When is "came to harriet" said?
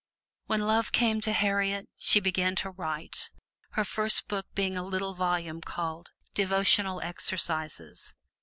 0.91-1.87